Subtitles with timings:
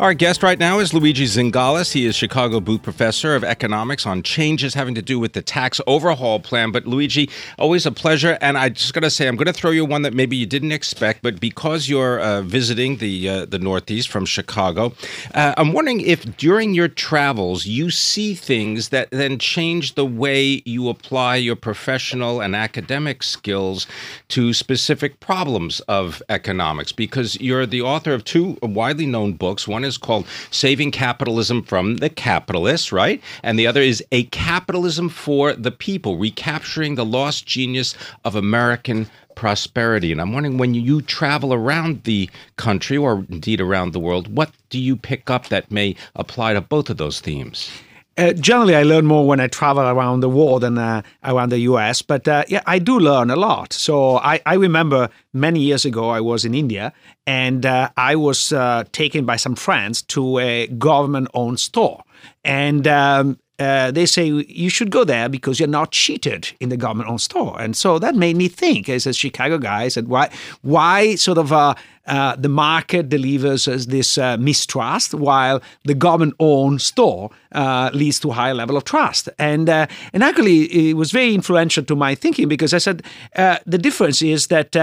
[0.00, 1.92] Our guest right now is Luigi Zingales.
[1.92, 5.78] He is Chicago Booth Professor of Economics on changes having to do with the tax
[5.86, 6.72] overhaul plan.
[6.72, 7.28] But Luigi,
[7.58, 8.38] always a pleasure.
[8.40, 10.46] And I just got to say, I'm going to throw you one that maybe you
[10.46, 14.94] didn't expect, but because you're uh, visiting the uh, the Northeast from Chicago,
[15.34, 20.62] uh, I'm wondering if during your travels you see things that then change the way
[20.64, 23.86] you apply your professional and academic skills
[24.28, 26.90] to specific problems of economics.
[26.90, 29.68] Because you're the author of two widely known books.
[29.68, 33.22] One is is called Saving Capitalism from the Capitalists, right?
[33.42, 39.06] And the other is A Capitalism for the People, recapturing the lost genius of American
[39.34, 40.12] prosperity.
[40.12, 44.50] And I'm wondering when you travel around the country or indeed around the world, what
[44.68, 47.70] do you pick up that may apply to both of those themes?
[48.16, 51.60] Uh, generally, I learn more when I travel around the world than uh, around the
[51.60, 52.02] US.
[52.02, 53.72] But uh, yeah, I do learn a lot.
[53.72, 56.92] So I, I, remember many years ago, I was in India
[57.26, 62.02] and uh, I was uh, taken by some friends to a government owned store.
[62.44, 66.78] And um, uh, they say you should go there because you're not cheated in the
[66.78, 68.88] government-owned store, and so that made me think.
[68.88, 70.30] As a Chicago guy, I said, why,
[70.62, 71.74] why sort of uh,
[72.10, 78.32] uh, the market delivers this uh, mistrust, while the government-owned store uh, leads to a
[78.32, 79.28] higher level of trust.
[79.38, 83.04] And uh, and actually, it was very influential to my thinking because I said
[83.36, 84.76] uh, the difference is that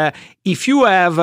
[0.45, 1.15] if you have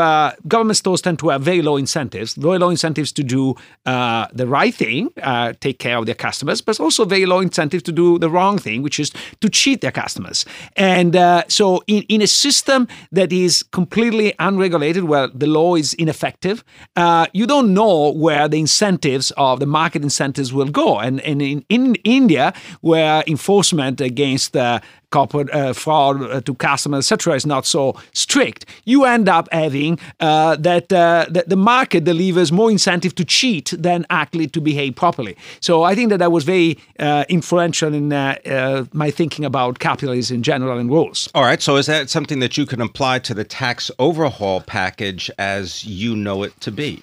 [0.46, 4.74] government stores tend to have very low incentives, very low incentives to do the right
[4.74, 5.08] thing,
[5.60, 8.82] take care of their customers, but also very low incentive to do the wrong thing,
[8.82, 10.44] which is to cheat their customers.
[10.76, 11.16] And
[11.48, 16.64] so, in, in a system that is completely unregulated, where the law is ineffective,
[16.96, 20.98] uh, you don't know where the incentives of the market incentives will go.
[20.98, 24.80] And, and in, in India, where enforcement against uh,
[25.14, 29.98] corporate uh, fraud uh, to customers, etc., is not so strict, you end up having
[30.18, 34.96] uh, that, uh, that the market delivers more incentive to cheat than actually to behave
[34.96, 35.36] properly.
[35.60, 40.34] So I think that that was very uh, influential in uh, my thinking about capitalism
[40.38, 41.28] in general and rules.
[41.32, 41.62] All right.
[41.62, 46.16] So is that something that you can apply to the tax overhaul package as you
[46.16, 47.02] know it to be?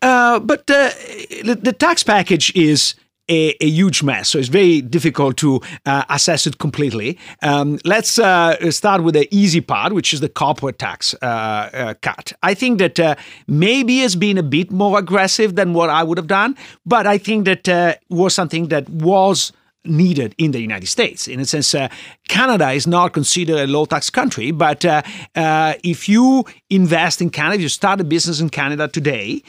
[0.00, 2.94] but the, the tax package is
[3.28, 7.18] a, a, huge mess, so it's very difficult to uh, assess it completely.
[7.42, 11.94] Um, let's uh, start with the easy part, which is the corporate tax uh, uh
[12.00, 12.32] cut.
[12.42, 13.14] I think that uh,
[13.46, 16.56] maybe has been a bit more aggressive than what I would have done,
[16.86, 19.52] but I think that uh, was something that was
[19.84, 21.28] needed in the United States.
[21.28, 21.88] In a sense, uh,
[22.28, 25.02] Canada is not considered a low tax country, but uh,
[25.34, 29.42] uh, if you invest in Canada, if you start a business in Canada today,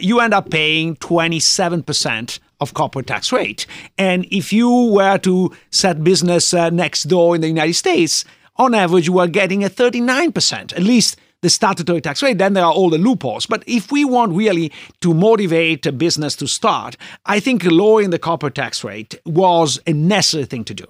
[0.00, 3.66] you end up paying 27% of corporate tax rate.
[3.98, 8.24] And if you were to set business uh, next door in the United States,
[8.56, 12.38] on average, you are getting a 39%, at least the statutory tax rate.
[12.38, 13.46] Then there are all the loopholes.
[13.46, 16.96] But if we want really to motivate a business to start,
[17.26, 20.86] I think lowering the corporate tax rate was a necessary thing to do.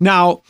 [0.00, 0.42] Now,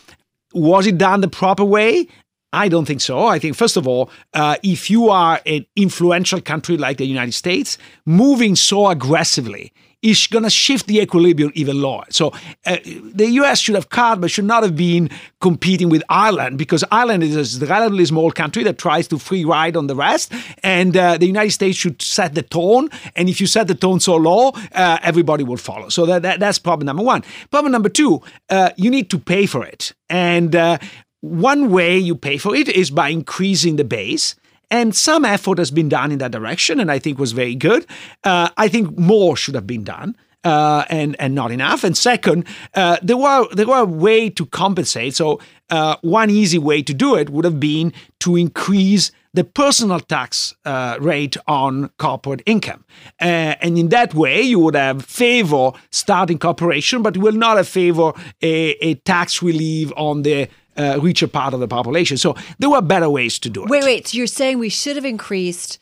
[0.55, 2.09] was it done the proper way?
[2.53, 3.27] I don't think so.
[3.27, 7.33] I think, first of all, uh, if you are an influential country like the United
[7.33, 12.05] States, moving so aggressively is going to shift the equilibrium even lower.
[12.11, 12.33] So
[12.66, 16.84] uh, the US should have cut, but should not have been competing with Ireland because
[16.91, 20.33] Ireland is a relatively small country that tries to free ride on the rest.
[20.62, 22.89] And uh, the United States should set the tone.
[23.15, 25.89] And if you set the tone so low, uh, everybody will follow.
[25.89, 27.22] So that, that, that's problem number one.
[27.50, 29.93] Problem number two, uh, you need to pay for it.
[30.09, 30.78] And uh,
[31.21, 34.34] one way you pay for it is by increasing the base.
[34.71, 37.87] And some effort has been done in that direction, and I think was very good.
[38.22, 40.17] Uh, I think more should have been done.
[40.43, 41.84] Uh, and and not enough.
[41.84, 45.15] And second, uh, there were there were a way to compensate.
[45.15, 45.39] So
[45.69, 50.55] uh, one easy way to do it would have been to increase the personal tax
[50.65, 52.84] uh, rate on corporate income.
[53.21, 57.69] Uh, and in that way, you would have favor starting corporation, but will not have
[57.69, 58.13] favor
[58.43, 62.17] a, a tax relief on the uh, richer part of the population.
[62.17, 63.71] So there were better ways to do it.
[63.71, 64.09] Wait, wait.
[64.09, 65.78] So you're saying we should have increased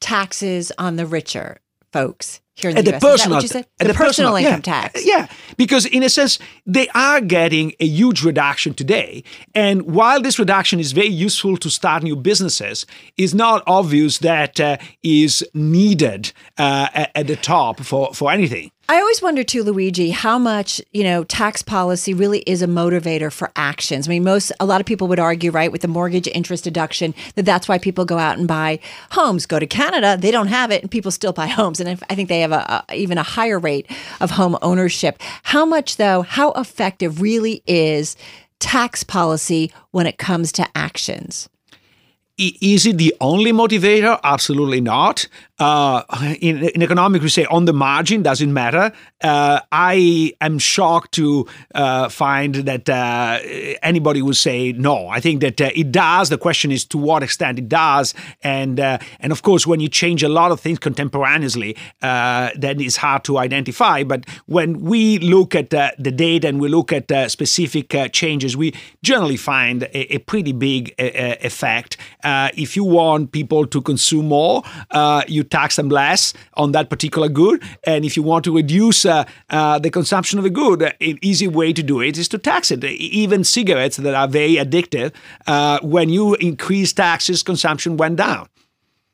[0.00, 1.60] taxes on the richer
[1.92, 3.02] folks here in the, the US.
[3.02, 5.06] Personal, the, the personal, personal income yeah, tax.
[5.06, 9.24] Yeah, because in a sense, they are getting a huge reduction today.
[9.54, 12.86] And while this reduction is very useful to start new businesses,
[13.16, 18.70] it's not obvious that uh, is needed uh, at the top for, for anything.
[18.92, 23.32] I always wonder too, Luigi, how much you know tax policy really is a motivator
[23.32, 24.06] for actions.
[24.06, 27.14] I mean, most a lot of people would argue, right, with the mortgage interest deduction,
[27.34, 28.80] that that's why people go out and buy
[29.12, 29.46] homes.
[29.46, 32.28] Go to Canada, they don't have it, and people still buy homes, and I think
[32.28, 33.90] they have a, a even a higher rate
[34.20, 35.16] of home ownership.
[35.44, 36.20] How much though?
[36.20, 38.14] How effective really is
[38.58, 41.48] tax policy when it comes to actions?
[42.38, 44.18] Is it the only motivator?
[44.24, 45.28] Absolutely not.
[45.58, 46.02] Uh,
[46.40, 48.90] in, in, economics, we say on the margin doesn't matter.
[49.22, 53.38] Uh, I am shocked to uh, find that uh,
[53.82, 55.08] anybody would say no.
[55.08, 56.30] I think that uh, it does.
[56.30, 60.22] The question is to what extent it does, and and of course, when you change
[60.22, 64.02] a lot of things contemporaneously, then it's hard to identify.
[64.04, 69.36] But when we look at the data and we look at specific changes, we generally
[69.36, 71.98] find a, a pretty big effect.
[72.24, 74.62] if you want people to consume more,
[75.28, 77.62] you tax them less on that particular good.
[77.86, 81.46] And if you want to reduce uh, uh, the consumption of a good, an easy
[81.46, 82.82] way to do it is to tax it.
[82.84, 85.12] Even cigarettes that are very addictive,
[85.46, 88.48] uh, when you increase taxes, consumption went down.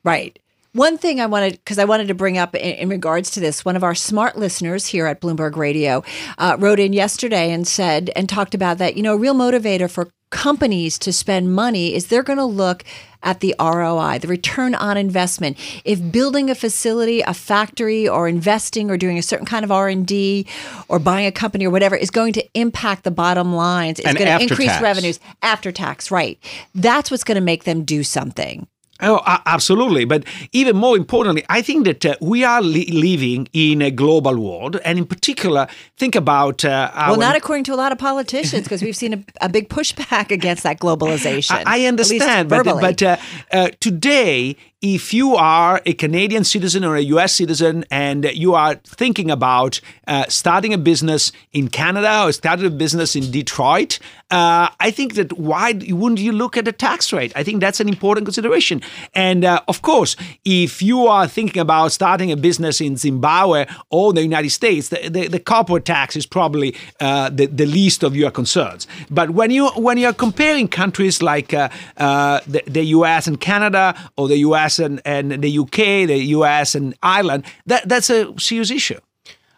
[0.03, 0.39] Right.
[0.73, 3.65] One thing I wanted, because I wanted to bring up in, in, regards to this,
[3.65, 6.03] one of our smart listeners here at Bloomberg Radio
[6.37, 9.89] uh, wrote in yesterday and said, and talked about that, you know, a real motivator
[9.89, 12.83] for companies to spend money is they're going to look
[13.23, 15.57] at the ROI, the return on investment.
[15.83, 19.89] If building a facility, a factory, or investing or doing a certain kind of R
[19.89, 20.47] and D,
[20.87, 24.37] or buying a company or whatever is going to impact the bottom lines, it's going
[24.37, 24.81] to increase tax.
[24.81, 26.11] revenues after tax.
[26.11, 26.39] Right,
[26.73, 28.67] that's what's going to make them do something.
[29.01, 30.03] Oh, absolutely.
[30.05, 34.37] But even more importantly, I think that uh, we are li- living in a global
[34.37, 34.77] world.
[34.83, 35.67] And in particular,
[35.97, 36.65] think about.
[36.65, 39.69] Uh, well, not according to a lot of politicians, because we've seen a, a, big
[39.69, 41.63] pushback against that globalization.
[41.65, 42.49] I, I understand.
[42.49, 43.17] But, but uh,
[43.51, 48.75] uh, today, if you are a Canadian citizen or a US citizen and you are
[48.75, 53.99] thinking about uh, starting a business in Canada or starting a business in Detroit,
[54.31, 57.33] uh, I think that why wouldn't you look at the tax rate?
[57.35, 58.81] I think that's an important consideration.
[59.13, 60.15] And uh, of course,
[60.45, 65.09] if you are thinking about starting a business in Zimbabwe or the United States, the,
[65.09, 68.87] the, the corporate tax is probably uh, the, the least of your concerns.
[69.09, 73.41] But when you when you are comparing countries like uh, uh, the, the US and
[73.41, 78.37] Canada or the US and, and the UK, the US and Ireland, that, that's a
[78.37, 78.99] serious issue.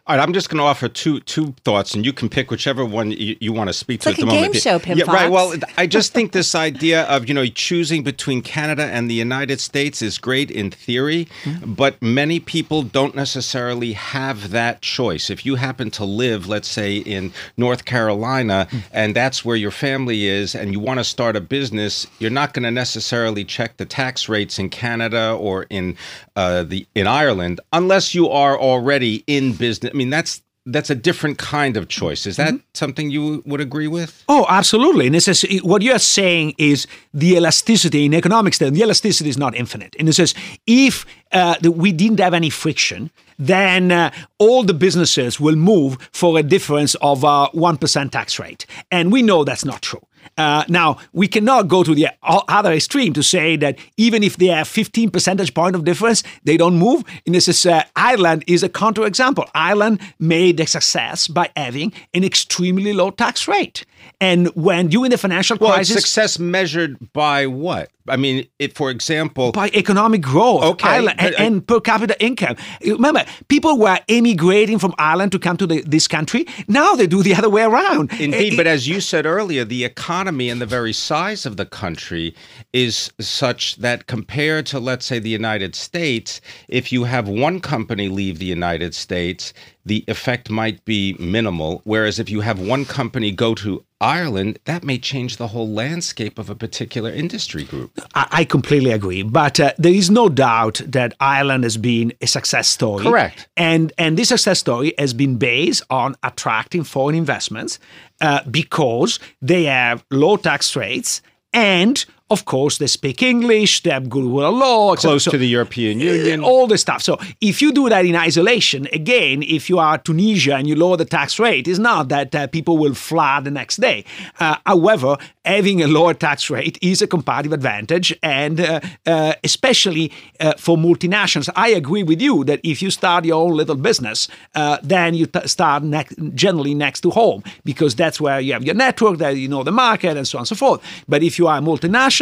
[0.07, 2.83] All right, I'm just going to offer two two thoughts, and you can pick whichever
[2.83, 4.53] one you, you want to speak it's to like at the a moment.
[4.53, 5.15] game show, Pim yeah, Fox.
[5.15, 5.31] right.
[5.31, 9.61] Well, I just think this idea of you know choosing between Canada and the United
[9.61, 11.73] States is great in theory, mm-hmm.
[11.73, 15.29] but many people don't necessarily have that choice.
[15.29, 18.79] If you happen to live, let's say, in North Carolina, mm-hmm.
[18.91, 22.55] and that's where your family is, and you want to start a business, you're not
[22.55, 25.95] going to necessarily check the tax rates in Canada or in
[26.35, 29.91] uh, the in Ireland unless you are already in business.
[29.93, 32.27] I mean, that's that's a different kind of choice.
[32.27, 32.63] Is that mm-hmm.
[32.75, 34.23] something you would agree with?
[34.29, 35.07] Oh, absolutely.
[35.07, 38.59] And it says, what you are saying is the elasticity in economics.
[38.59, 39.95] Then the elasticity is not infinite.
[39.97, 40.35] And it says
[40.67, 43.09] if uh, we didn't have any friction,
[43.39, 48.67] then uh, all the businesses will move for a difference of uh, one tax rate,
[48.91, 50.01] and we know that's not true.
[50.37, 54.47] Uh, now, we cannot go to the other extreme to say that even if they
[54.47, 57.03] have 15 percentage point of difference, they don't move.
[57.25, 59.49] And this is uh, Ireland is a counterexample.
[59.53, 63.85] Ireland made a success by having an extremely low tax rate.
[64.19, 67.89] And when during the financial well, crisis, success measured by what?
[68.07, 72.55] I mean, it, for example, by economic growth, okay, Ireland, and, and, per capita income.
[72.81, 76.47] Remember, people were emigrating from Ireland to come to the, this country.
[76.67, 78.11] Now they do the other way around.
[78.19, 81.57] Indeed, it, but eh, as you said earlier, the economy and the very size of
[81.57, 82.35] the country
[82.73, 88.07] is such that compared to, let's say, the United States, if you have one company
[88.09, 89.53] leave the United States,
[89.85, 91.81] the effect might be minimal.
[91.83, 96.39] Whereas if you have one company go to Ireland, that may change the whole landscape
[96.39, 97.99] of a particular industry group.
[98.15, 102.27] I, I completely agree, but uh, there is no doubt that Ireland has been a
[102.27, 103.03] success story.
[103.03, 107.79] Correct, and and this success story has been based on attracting foreign investments
[108.21, 111.21] uh, because they have low tax rates
[111.53, 114.95] and of course, they speak English, they have good rule of law.
[114.95, 116.41] Close so, to the European Union.
[116.43, 117.03] All this stuff.
[117.03, 120.95] So if you do that in isolation, again, if you are Tunisia and you lower
[120.95, 124.05] the tax rate, it's not that uh, people will fly the next day.
[124.39, 130.11] Uh, however, having a lower tax rate is a comparative advantage, and uh, uh especially
[130.39, 131.49] uh, for multinationals.
[131.55, 135.25] I agree with you that if you start your own little business, uh, then you
[135.25, 139.35] t- start ne- generally next to home because that's where you have your network, that
[139.35, 140.81] you know the market, and so on and so forth.
[141.09, 142.20] But if you are a multinational,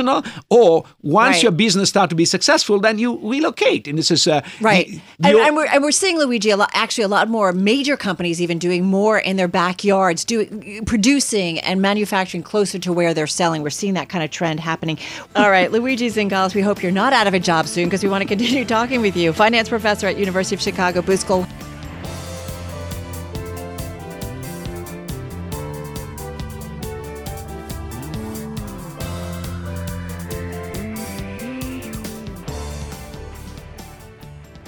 [0.50, 1.44] or once Right.
[1.44, 3.88] your business start to be successful, then you relocate.
[3.88, 4.88] And this is uh, Right.
[5.24, 8.42] and, and, we're, and we're seeing, Luigi, a lot, actually a lot more major companies
[8.42, 13.64] even doing more in their backyards, doing producing and manufacturing closer to where they're selling.
[13.64, 15.00] We're seeing that kind of trend happening.
[15.36, 18.10] All right, Luigi Zingales, we hope you're not out of a job soon because we
[18.10, 19.34] want to continue talking with you.
[19.34, 21.48] Finance professor at University of Chicago, Booth School.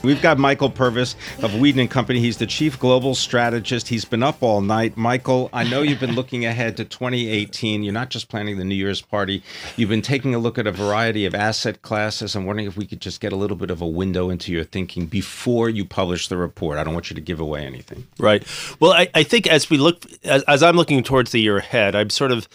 [0.04, 2.20] We've got Michael Purves of Weeden and Company.
[2.20, 3.88] He's the chief global strategist.
[3.90, 4.98] He's been up all night.
[4.98, 7.84] Michael, I know you've been looking ahead to 2018.
[7.84, 9.44] You're not just planning the New Year's party.
[9.78, 12.36] You've been taking a look at a variety of asset classes.
[12.36, 14.64] I'm wondering if we could just get a little bit of a window into your
[14.64, 16.80] thinking before you publish the report.
[16.80, 18.08] I don't want you to give away anything.
[18.18, 18.44] Right.
[18.80, 21.96] Well, I, I think as we look, as, as I'm looking towards the year ahead,
[21.96, 22.48] I'm sort of,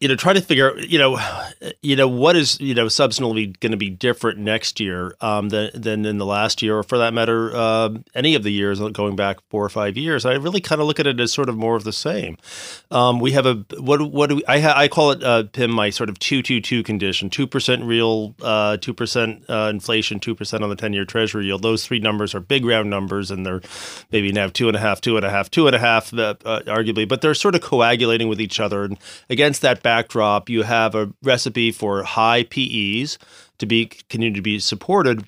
[0.00, 1.20] you know, trying to figure, out, you know,
[1.82, 5.70] you know, what is, you know, substantially going to be different next year um, than
[5.74, 9.14] than in the last year, or for that matter, uh, any of the years going
[9.14, 10.24] back four or five years.
[10.24, 12.38] I really kind of look at it as sort of more of the same.
[12.90, 15.70] Um, we have a what what do we, I ha, I call it uh, Pim
[15.70, 20.18] my sort of two two two condition: two percent real, uh, two percent uh, inflation,
[20.18, 21.62] two percent on the ten year Treasury yield.
[21.62, 23.60] Those three numbers are big round numbers, and they're
[24.10, 26.36] maybe now two and a half, two and a half, two and a half, uh,
[26.46, 28.84] uh, arguably, but they're sort of coagulating with each other.
[28.84, 28.96] And
[29.28, 33.18] against that backdrop, you have a recipe for high PEs
[33.58, 35.26] to be continue to be supported.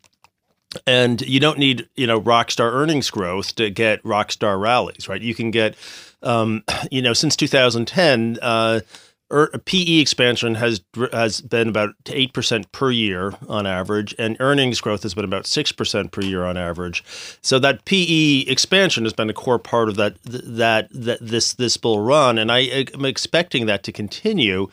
[0.86, 5.08] And you don't need you know rock star earnings growth to get rock star rallies
[5.08, 5.20] right?
[5.20, 5.74] You can get
[6.22, 8.80] um, you know since 2010 uh,
[9.32, 10.80] er, PE expansion has
[11.12, 15.46] has been about eight percent per year on average, and earnings growth has been about
[15.46, 17.02] six percent per year on average.
[17.40, 21.76] So that PE expansion has been a core part of that that that this this
[21.76, 24.68] bull run, and I am expecting that to continue.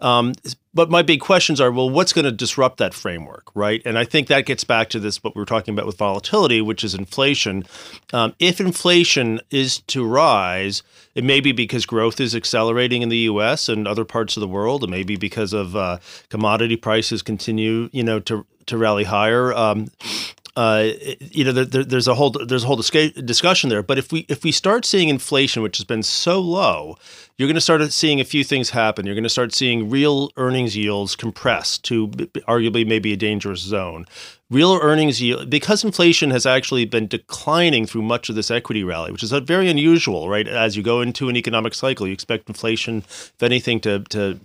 [0.00, 0.32] Um,
[0.72, 3.82] but my big questions are well, what's going to disrupt that framework, right?
[3.84, 6.60] And I think that gets back to this, what we were talking about with volatility,
[6.60, 7.64] which is inflation.
[8.12, 10.82] Um, if inflation is to rise,
[11.14, 13.68] it may be because growth is accelerating in the U.S.
[13.68, 14.84] and other parts of the world.
[14.84, 15.98] It may be because of uh,
[16.28, 19.52] commodity prices continue, you know, to to rally higher.
[19.52, 19.88] Um,
[20.56, 20.88] uh,
[21.20, 23.82] you know, there, there, there's a whole there's a whole disca- discussion there.
[23.82, 26.96] But if we if we start seeing inflation, which has been so low,
[27.38, 29.06] you're going to start seeing a few things happen.
[29.06, 34.06] You're going to start seeing real earnings yields compress to arguably maybe a dangerous zone.
[34.50, 39.12] Real earnings yield because inflation has actually been declining through much of this equity rally,
[39.12, 40.48] which is very unusual, right?
[40.48, 44.40] As you go into an economic cycle, you expect inflation, if anything, to to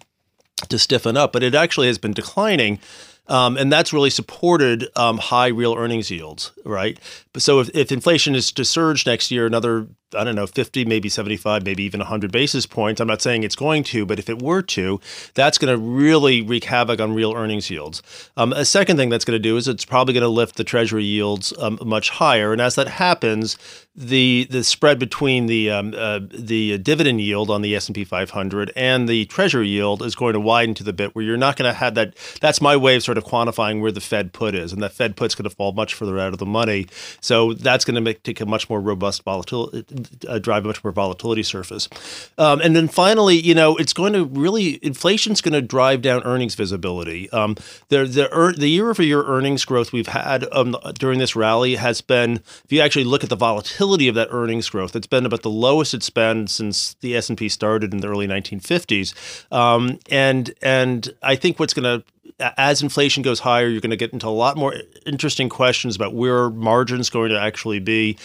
[0.70, 2.80] to stiffen up, but it actually has been declining.
[3.28, 7.00] Um, and that's really supported um, high real earnings yields, right?
[7.34, 10.86] But so if, if inflation is to surge next year, another I don't know, 50,
[10.86, 13.02] maybe 75, maybe even 100 basis points.
[13.02, 15.00] I'm not saying it's going to, but if it were to,
[15.34, 18.02] that's going to really wreak havoc on real earnings yields.
[18.38, 20.64] Um, a second thing that's going to do is it's probably going to lift the
[20.64, 22.52] treasury yields um, much higher.
[22.52, 23.58] And as that happens,
[23.96, 29.08] the the spread between the um, uh, the dividend yield on the S&P 500 and
[29.08, 31.74] the treasury yield is going to widen to the bit where you're not going to
[31.74, 34.84] have that that's my way of sort of quantifying where the fed put is and
[34.84, 36.88] that fed put's going to fall much further out of the money
[37.22, 39.86] so that's going to make take a much more robust volatility
[40.28, 41.90] uh, drive a much more volatility surface
[42.38, 46.24] um, and then finally you know it's going to really inflation's going to drive down
[46.24, 47.56] earnings visibility um,
[47.90, 51.76] the the, er, the year over year earnings growth we've had um, during this rally
[51.76, 54.96] has been if you actually look at the volatility of that earnings growth.
[54.96, 58.08] It's been about the lowest it's been since the S and P started in the
[58.08, 59.14] early 1950s,
[59.52, 62.06] um, and and I think what's going to
[62.40, 66.14] as inflation goes higher, you're going to get into a lot more interesting questions about
[66.14, 68.18] where margins going to actually be,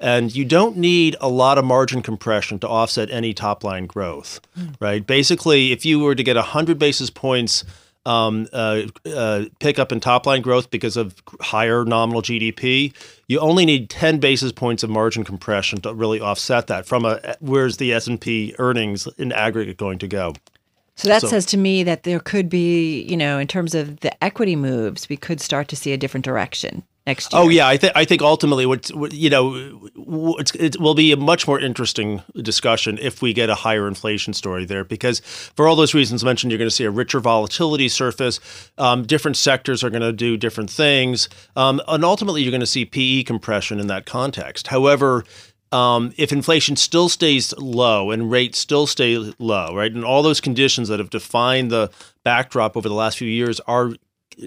[0.00, 4.40] and you don't need a lot of margin compression to offset any top line growth,
[4.58, 4.74] mm.
[4.80, 5.06] right?
[5.06, 7.64] Basically, if you were to get 100 basis points
[8.06, 12.94] um, uh, uh, pick up in top line growth because of higher nominal GDP,
[13.26, 17.36] you only need 10 basis points of margin compression to really offset that from a
[17.40, 20.32] where's the S&P earnings in aggregate going to go.
[20.98, 24.00] So that so, says to me that there could be, you know, in terms of
[24.00, 27.40] the equity moves, we could start to see a different direction next year.
[27.40, 29.90] Oh yeah, I think I think ultimately what, what you know
[30.40, 34.32] it's, it will be a much more interesting discussion if we get a higher inflation
[34.34, 37.88] story there because for all those reasons mentioned, you're going to see a richer volatility
[37.88, 38.40] surface.
[38.76, 42.66] Um, different sectors are going to do different things, um, and ultimately you're going to
[42.66, 44.66] see PE compression in that context.
[44.66, 45.24] However.
[45.70, 50.40] Um, if inflation still stays low and rates still stay low, right, and all those
[50.40, 51.90] conditions that have defined the
[52.24, 53.92] backdrop over the last few years are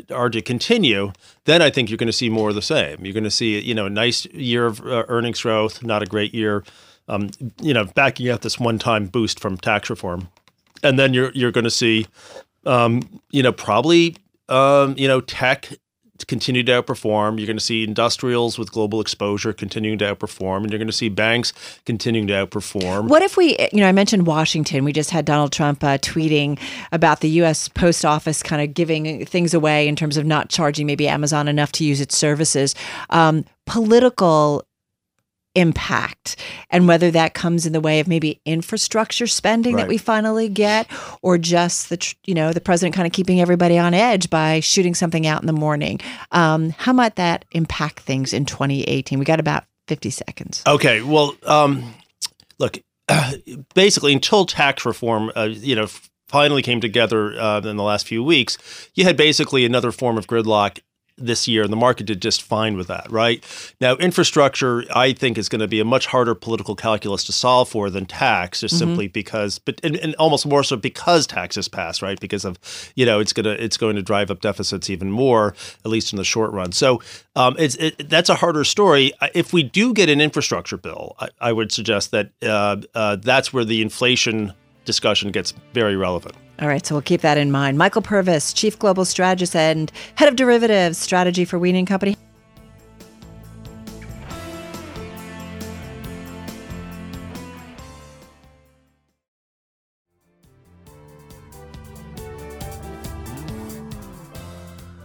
[0.10, 1.12] are to continue,
[1.46, 3.04] then I think you're going to see more of the same.
[3.04, 6.06] You're going to see, you know, a nice year of uh, earnings growth, not a
[6.06, 6.63] great year,
[7.08, 7.30] um,
[7.62, 10.30] you know, backing out this one-time boost from tax reform,
[10.82, 12.08] and then you're you're going to see
[12.63, 13.01] Um,
[13.32, 14.16] you know, probably
[14.48, 15.70] um, you know tech
[16.28, 17.38] continue to outperform.
[17.38, 20.94] You're going to see industrials with global exposure continuing to outperform, and you're going to
[20.94, 21.54] see banks
[21.86, 23.08] continuing to outperform.
[23.08, 24.84] What if we, you know, I mentioned Washington.
[24.84, 26.60] We just had Donald Trump uh, tweeting
[26.92, 27.68] about the U.S.
[27.68, 31.72] Post Office kind of giving things away in terms of not charging maybe Amazon enough
[31.74, 32.75] to use its services.
[33.10, 34.66] Um, political
[35.55, 36.36] impact
[36.70, 39.84] and whether that comes in the way of maybe infrastructure spending Right.
[39.84, 40.88] that we finally get
[41.22, 44.96] or just the you know the president kind of keeping everybody on edge by shooting
[44.96, 46.00] something out in the morning.
[46.31, 50.63] Um, how might that impact things in 2018 we got about 50 seconds.
[50.65, 51.93] Okay, well, um,
[52.60, 52.79] look,
[53.75, 55.88] basically, until tax reform, uh, you know,
[56.29, 58.58] finally came together uh, in the last few weeks,
[58.96, 60.79] you had basically another form of gridlock
[61.25, 63.44] this year, and the market did just fine with that, right?
[63.80, 67.70] Now, infrastructure, I think, is going to be a much harder political calculus to solve
[67.70, 72.01] for than tax, just simply because, but and, and almost more so because taxes pass,
[72.01, 72.20] right?
[72.20, 72.60] Because of,
[72.96, 76.18] you know, it's gonna it's going to drive up deficits even more, at least in
[76.18, 76.72] the short run.
[76.72, 77.01] So,
[77.36, 79.13] um, it's it, that's a harder story.
[79.34, 83.54] If we do get an infrastructure bill, I, I would suggest that uh, uh, that's
[83.54, 84.54] where the inflation
[84.86, 86.36] discussion gets very relevant.
[86.60, 87.78] All right, so we'll keep that in mind.
[87.78, 92.18] Michael Purves, Chief Global Strategist and Head of Derivatives Strategy for and Company.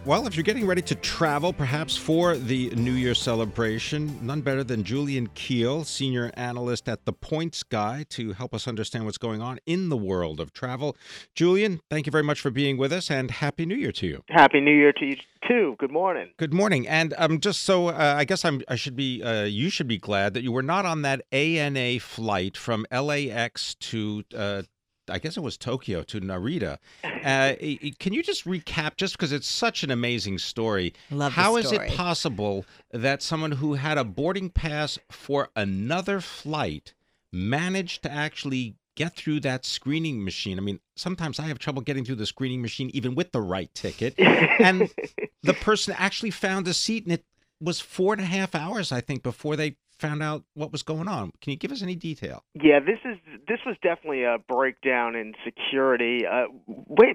[0.07, 4.63] Well, if you're getting ready to travel, perhaps for the New Year celebration, none better
[4.63, 9.43] than Julian Kheel, senior analyst at The Points Guy, to help us understand what's going
[9.43, 10.97] on in the world of travel.
[11.35, 14.23] Julian, thank you very much for being with us, and Happy New Year to you.
[14.29, 15.17] Happy New Year to you
[15.49, 15.75] too.
[15.81, 16.31] Good morning.
[16.37, 19.71] Good morning, and um, just so uh, I guess I'm, I should be, uh, you
[19.71, 24.23] should be glad that you were not on that ANA flight from LAX to.
[24.33, 24.63] Uh,
[25.09, 26.79] I guess it was Tokyo to Narita.
[27.05, 27.55] Uh,
[27.99, 30.95] can you just recap, just because it's such an amazing story?
[31.11, 31.89] Love How is story.
[31.89, 36.95] it possible that someone who had a boarding pass for another flight
[37.33, 40.59] managed to actually get through that screening machine?
[40.59, 43.73] I mean, sometimes I have trouble getting through the screening machine even with the right
[43.75, 44.15] ticket.
[44.19, 44.91] And
[45.43, 47.25] the person actually found a seat, and it
[47.61, 51.09] was four and a half hours, I think, before they found out what was going
[51.09, 51.33] on.
[51.41, 52.43] Can you give us any detail?
[52.55, 53.17] Yeah, this is
[53.49, 56.25] this was definitely a breakdown in security.
[56.27, 56.45] Uh,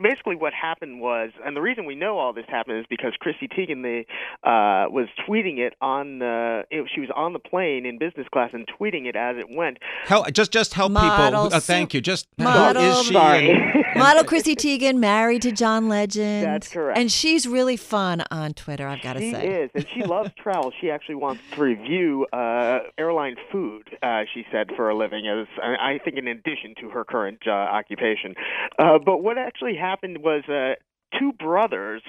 [0.01, 3.47] basically, what happened was, and the reason we know all this happened is because Chrissy
[3.47, 4.03] Teigen the,
[4.47, 6.21] uh, was tweeting it on.
[6.21, 9.47] Uh, it, she was on the plane in business class and tweeting it as it
[9.49, 9.77] went.
[10.05, 10.31] Help!
[10.31, 11.57] Just, just help Model people.
[11.57, 12.01] Uh, thank you.
[12.01, 13.13] Just model- who is she?
[13.13, 13.49] Sorry.
[13.51, 16.45] and- Model Chrissy Teigen, married to John Legend.
[16.45, 16.97] That's correct.
[16.97, 20.31] And she's really fun on Twitter, I've got to say, She is, and she loves
[20.41, 20.71] travel.
[20.79, 23.89] She actually wants to review uh, airline food.
[24.01, 27.39] Uh, she said for a living, as I I think, in addition to her current
[27.47, 28.35] uh, occupation.
[28.79, 30.43] Uh, but what actually happened was.
[30.47, 30.75] Uh,
[31.19, 32.01] Two brothers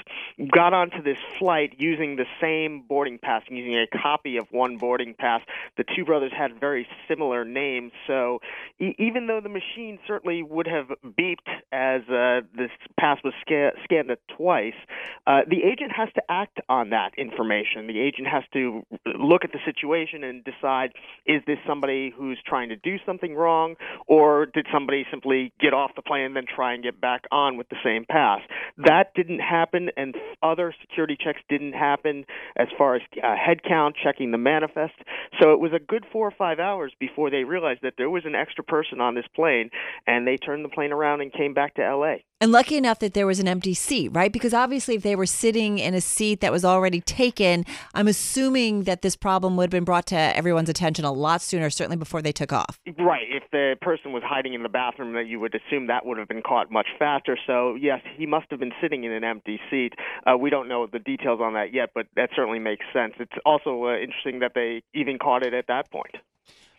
[0.51, 5.15] got onto this flight using the same boarding pass, using a copy of one boarding
[5.15, 5.41] pass.
[5.77, 8.41] The two brothers had very similar names, so
[8.79, 10.87] e- even though the machine certainly would have
[11.19, 14.75] beeped as uh, this pass was sca- scanned twice,
[15.27, 17.87] uh, the agent has to act on that information.
[17.87, 18.83] The agent has to
[19.19, 20.93] look at the situation and decide
[21.27, 23.75] is this somebody who's trying to do something wrong,
[24.07, 27.57] or did somebody simply get off the plane and then try and get back on
[27.57, 28.41] with the same pass?
[28.79, 32.25] That didn't happen, and other security checks didn't happen
[32.57, 34.95] as far as uh, head count, checking the manifest.
[35.41, 38.25] So it was a good four or five hours before they realized that there was
[38.25, 39.71] an extra person on this plane,
[40.07, 42.25] and they turned the plane around and came back to L.A.
[42.43, 44.33] And lucky enough that there was an empty seat, right?
[44.33, 48.83] Because obviously, if they were sitting in a seat that was already taken, I'm assuming
[48.83, 52.21] that this problem would have been brought to everyone's attention a lot sooner, certainly before
[52.21, 52.81] they took off.
[52.99, 53.29] Right.
[53.31, 56.27] If the person was hiding in the bathroom, that you would assume that would have
[56.27, 57.39] been caught much faster.
[57.47, 59.93] So yes, he must have been sitting in an empty seat.
[60.27, 63.15] Uh, we don't know the details on that yet, but that certainly makes sense.
[63.21, 66.17] It's also uh, interesting that they even caught it at that point.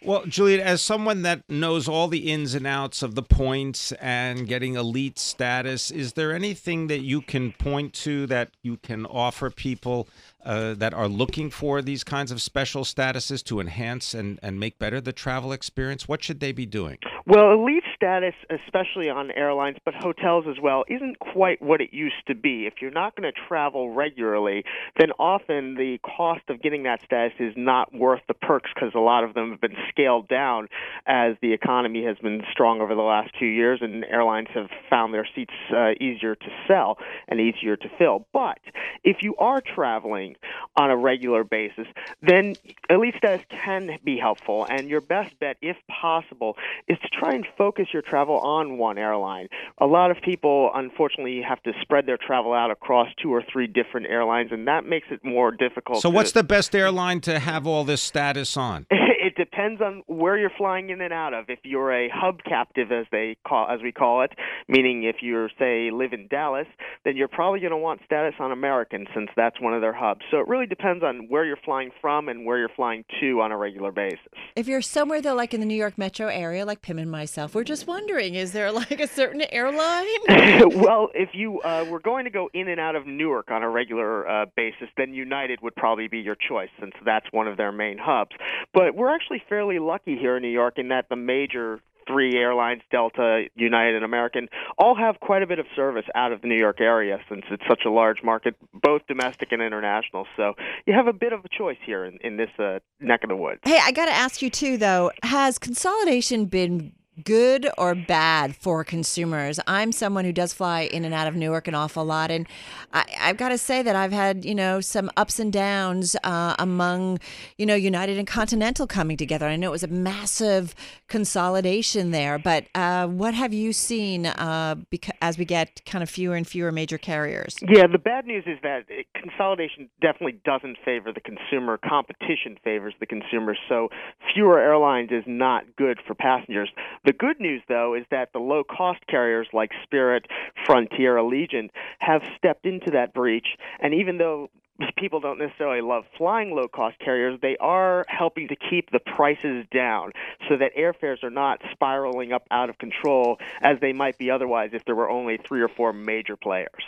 [0.06, 4.46] Well, Juliet, as someone that knows all the ins and outs of the points and
[4.46, 9.50] getting elite status, is there anything that you can point to that you can offer
[9.50, 10.10] people
[10.46, 14.80] uh, that are looking for these kinds of special statuses to enhance and, and make
[14.80, 16.08] better the travel experience?
[16.08, 16.98] What should they be doing?
[17.26, 22.28] Well, elite status, especially on airlines, but hotels as well, isn't quite what it used
[22.28, 22.66] to be.
[22.66, 24.66] If you're not going to travel regularly,
[25.00, 29.00] then often the cost of getting that status is not worth the perks because a
[29.00, 30.68] lot of them have been scaled down
[31.08, 35.14] as the economy has been strong over the last two years and airlines have found
[35.14, 36.98] their seats uh, easier to sell
[37.30, 38.28] and easier to fill.
[38.34, 38.60] But
[39.06, 40.33] if you are traveling
[40.76, 41.88] on a regular basis,
[42.22, 42.56] then
[42.90, 44.66] elite status can be helpful.
[44.70, 48.98] And your best bet, if possible, is to try and focus your travel on one
[48.98, 49.48] airline.
[49.80, 53.68] A lot of people, unfortunately, have to spread their travel out across two or three
[53.68, 56.02] different airlines, and that makes it more difficult.
[56.02, 58.86] So, to- what's the best airline to have all this status on?
[59.24, 61.46] it depends on where you're flying in and out of.
[61.48, 64.32] If you're a hub captive, as they call, as we call it,
[64.68, 66.68] meaning if you're say live in Dallas,
[67.06, 70.22] then you're probably going to want status on American since that's one of their hubs.
[70.30, 73.54] So it really depends on where you're flying from and where you're flying to on
[73.54, 74.20] a regular basis.
[74.58, 77.56] If you're somewhere though, like in the New York metro area, like Pim and myself,
[77.56, 80.04] we're just wondering: is there like a certain airline?
[80.76, 83.70] well, if you uh, were going to go in and out of Newark on a
[83.70, 87.72] regular uh, basis, then United would probably be your choice since that's one of their
[87.72, 88.32] main hubs.
[88.74, 92.82] But we're actually fairly lucky here in New York in that the major three airlines,
[92.92, 96.58] Delta, United, and American, all have quite a bit of service out of the New
[96.58, 100.28] York area since it's such a large market, both domestic and international.
[100.36, 100.54] So
[100.86, 103.36] you have a bit of a choice here in, in this uh, neck of the
[103.36, 103.62] woods.
[103.64, 105.12] Hey, I got to ask you too, though.
[105.24, 109.60] Has consolidation been good or bad for consumers?
[109.68, 112.48] I'm someone who does fly in and out of Newark an awful lot, and
[112.94, 116.56] I, I've got to say that I've had you know some ups and downs uh,
[116.60, 117.20] among
[117.58, 119.48] you know United and Continental coming together.
[119.48, 120.76] I know it was a massive
[121.08, 126.10] consolidation there, but uh, what have you seen uh, beca- as we get kind of
[126.10, 127.58] fewer and fewer major carriers?
[127.62, 131.78] Yeah, the bad news is that consolidation definitely doesn't favor the consumer.
[131.78, 133.56] Competition favors the consumer.
[133.70, 133.90] So
[134.34, 136.70] fewer airlines is not good for passengers.
[137.06, 140.28] The good news, though, is that the low cost carriers like Spirit,
[140.66, 143.58] Frontier, Allegiant have stepped into that breach.
[143.82, 144.50] And even though
[144.98, 149.66] people don't necessarily love flying low cost carriers, they are helping to keep the prices
[149.72, 150.12] down
[150.48, 154.72] so that airfares are not spiraling up out of control as they might be otherwise
[154.74, 156.84] if there were only three or four major players.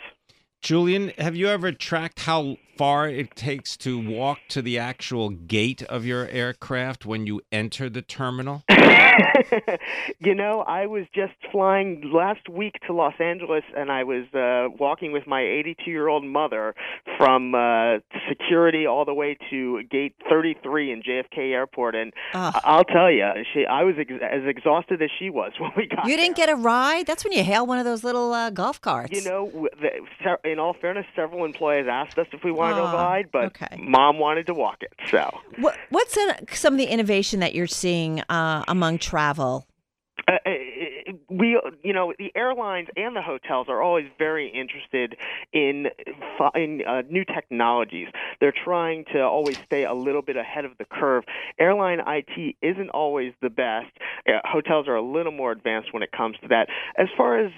[0.61, 5.83] Julian, have you ever tracked how far it takes to walk to the actual gate
[5.83, 8.63] of your aircraft when you enter the terminal?
[10.19, 14.75] you know, I was just flying last week to Los Angeles, and I was uh,
[14.77, 16.75] walking with my 82 year old mother
[17.17, 21.95] from uh, security all the way to gate 33 in JFK Airport.
[21.95, 22.59] And Ugh.
[22.65, 26.05] I'll tell you, she, I was ex- as exhausted as she was when we got
[26.07, 26.47] You didn't there.
[26.47, 27.05] get a ride?
[27.05, 29.11] That's when you hail one of those little uh, golf carts.
[29.13, 29.89] You know, the,
[30.23, 33.45] se- in all fairness, several employees asked us if we wanted Ah, to ride, but
[33.45, 33.77] okay.
[33.79, 34.93] mom wanted to walk it.
[35.09, 35.29] So.
[35.59, 39.67] What, what's in, some of the innovation that you're seeing uh, among travel?
[40.27, 40.49] Uh, uh,
[41.37, 45.15] we, you know, the airlines and the hotels are always very interested
[45.53, 45.87] in
[46.55, 48.07] in uh, new technologies.
[48.39, 51.23] They're trying to always stay a little bit ahead of the curve.
[51.59, 53.91] Airline IT isn't always the best.
[54.27, 56.67] Uh, hotels are a little more advanced when it comes to that.
[56.97, 57.51] As far as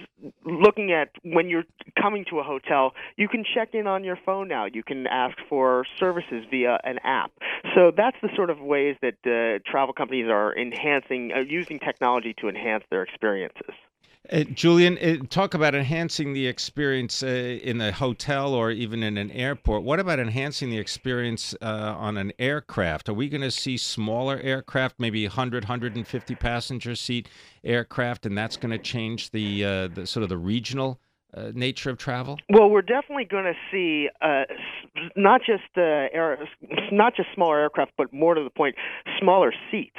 [0.45, 1.65] looking at when you're
[2.01, 4.65] coming to a hotel, you can check in on your phone now.
[4.65, 7.31] You can ask for services via an app.
[7.75, 12.33] So that's the sort of ways that uh, travel companies are enhancing, uh, using technology
[12.39, 13.66] to enhance their experiences.
[14.29, 19.17] Uh, Julian, uh, talk about enhancing the experience uh, in a hotel or even in
[19.17, 19.83] an airport.
[19.83, 23.07] What about enhancing the experience uh, on an aircraft?
[23.07, 27.29] Are we going to see smaller aircraft, maybe 100, 150 passenger seat
[27.63, 30.99] aircraft, and that's going to change the, uh, the sort of the regional
[31.33, 32.37] uh, nature of travel?
[32.49, 34.43] Well, we're definitely going to see uh,
[35.15, 36.37] not just uh, air,
[36.91, 38.75] not just smaller aircraft, but more to the point,
[39.19, 39.97] smaller seats.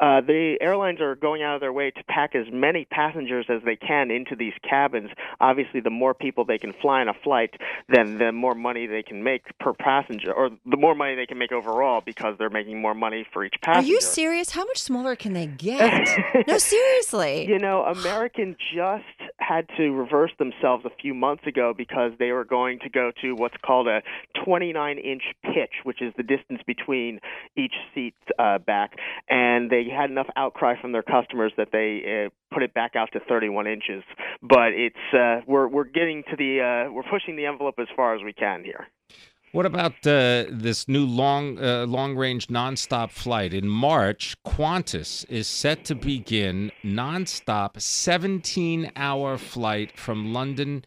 [0.00, 3.60] Uh, the airlines are going out of their way to pack as many passengers as
[3.64, 5.10] they can into these cabins.
[5.40, 7.54] Obviously, the more people they can fly in a flight,
[7.88, 11.38] then the more money they can make per passenger, or the more money they can
[11.38, 13.86] make overall because they're making more money for each passenger.
[13.86, 14.50] Are you serious?
[14.50, 16.08] How much smaller can they get?
[16.46, 17.48] no, seriously.
[17.48, 19.04] You know, American just
[19.48, 23.32] had to reverse themselves a few months ago because they were going to go to
[23.34, 24.02] what's called a
[24.44, 27.20] 29 inch pitch, which is the distance between
[27.56, 28.92] each seat uh, back.
[29.28, 33.08] And they had enough outcry from their customers that they uh, put it back out
[33.12, 34.02] to 31 inches.
[34.42, 38.14] But it's uh, we're we're getting to the uh, we're pushing the envelope as far
[38.14, 38.86] as we can here.
[39.50, 44.36] What about uh, this new long uh, long range nonstop flight in March?
[44.44, 50.84] Qantas is set to begin nonstop 17 hour flight from London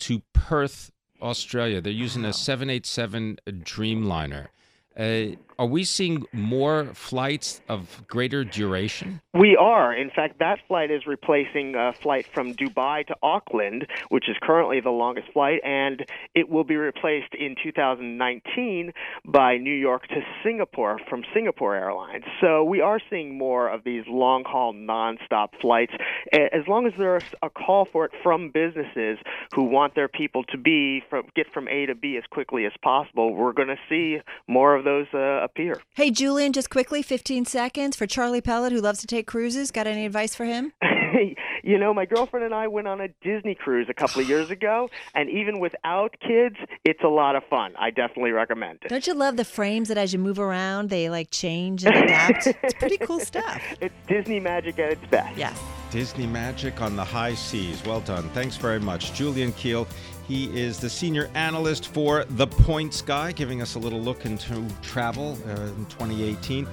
[0.00, 1.80] to Perth, Australia.
[1.80, 4.48] They're using a 787 Dreamliner.
[4.94, 9.20] Uh, are we seeing more flights of greater duration?
[9.34, 9.94] We are.
[9.94, 14.80] In fact, that flight is replacing a flight from Dubai to Auckland, which is currently
[14.80, 18.92] the longest flight, and it will be replaced in 2019
[19.24, 22.24] by New York to Singapore from Singapore Airlines.
[22.40, 25.92] So we are seeing more of these long haul, non-stop flights,
[26.32, 29.18] as long as there's a call for it from businesses
[29.54, 32.72] who want their people to be from, get from A to B as quickly as
[32.82, 33.34] possible.
[33.34, 35.80] We're going to see more of those uh, appear.
[35.94, 39.70] Hey, Julian, just quickly, 15 seconds for Charlie Pellet, who loves to take cruises.
[39.70, 40.72] Got any advice for him?
[41.62, 44.50] you know, my girlfriend and I went on a Disney cruise a couple of years
[44.56, 47.74] ago, and even without kids, it's a lot of fun.
[47.78, 48.88] I definitely recommend it.
[48.88, 52.46] Don't you love the frames that as you move around, they like change and adapt?
[52.62, 53.62] it's pretty cool stuff.
[53.80, 55.36] It's Disney magic at its best.
[55.36, 55.60] Yes.
[55.92, 57.84] Disney magic on the high seas.
[57.84, 58.30] Well done.
[58.30, 59.12] Thanks very much.
[59.12, 59.86] Julian Kheel.
[60.26, 64.64] He is the senior analyst for The Points Guy, giving us a little look into
[64.80, 66.66] travel uh, in 2018.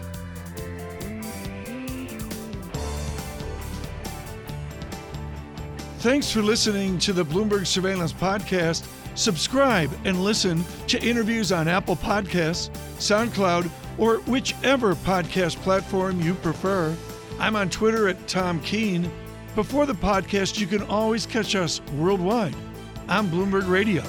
[5.98, 8.88] Thanks for listening to the Bloomberg Surveillance Podcast.
[9.16, 16.96] Subscribe and listen to interviews on Apple Podcasts, SoundCloud, or whichever podcast platform you prefer.
[17.40, 19.10] I'm on Twitter at Tom Keene.
[19.56, 22.54] Before the podcast, you can always catch us worldwide
[23.08, 24.04] on Bloomberg Radio.